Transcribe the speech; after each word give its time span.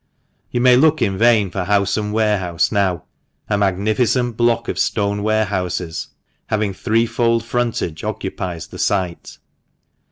You 0.49 0.61
may 0.61 0.75
look 0.77 0.99
in 1.03 1.15
vain 1.15 1.51
for 1.51 1.65
house 1.65 1.95
and 1.95 2.11
warehouse 2.11 2.71
now. 2.71 3.03
A 3.51 3.55
magnificent 3.55 4.35
block 4.35 4.67
of 4.67 4.79
stone 4.79 5.21
warehouses, 5.21 6.07
having 6.47 6.73
threefold 6.73 7.45
frontage, 7.45 8.03
occupies 8.03 8.65
the 8.65 8.79
site. 8.79 9.37